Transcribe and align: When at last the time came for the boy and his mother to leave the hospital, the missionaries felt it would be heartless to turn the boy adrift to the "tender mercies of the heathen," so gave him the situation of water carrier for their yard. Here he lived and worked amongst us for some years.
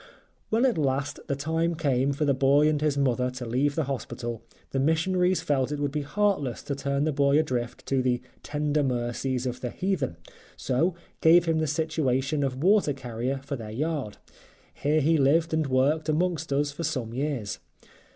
When 0.49 0.65
at 0.65 0.79
last 0.79 1.19
the 1.27 1.35
time 1.35 1.75
came 1.75 2.11
for 2.11 2.25
the 2.25 2.33
boy 2.33 2.67
and 2.67 2.81
his 2.81 2.97
mother 2.97 3.29
to 3.29 3.45
leave 3.45 3.75
the 3.75 3.83
hospital, 3.83 4.41
the 4.71 4.79
missionaries 4.79 5.41
felt 5.41 5.71
it 5.71 5.79
would 5.79 5.91
be 5.91 6.01
heartless 6.01 6.63
to 6.63 6.73
turn 6.75 7.03
the 7.03 7.11
boy 7.11 7.37
adrift 7.37 7.85
to 7.85 8.01
the 8.01 8.19
"tender 8.41 8.81
mercies 8.81 9.45
of 9.45 9.61
the 9.61 9.69
heathen," 9.69 10.17
so 10.57 10.95
gave 11.21 11.45
him 11.45 11.59
the 11.59 11.67
situation 11.67 12.43
of 12.43 12.63
water 12.63 12.93
carrier 12.93 13.41
for 13.43 13.55
their 13.55 13.69
yard. 13.69 14.17
Here 14.73 15.01
he 15.01 15.19
lived 15.19 15.53
and 15.53 15.67
worked 15.67 16.09
amongst 16.09 16.51
us 16.51 16.71
for 16.71 16.83
some 16.83 17.13
years. 17.13 17.59